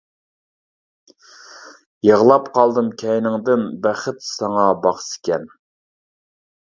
يىغلاپ 2.07 2.49
قالدىم 2.57 2.89
كەينىڭدىن، 3.03 3.67
بەخت 3.87 4.27
ساڭا 4.33 4.65
باقسىكەن. 4.87 5.47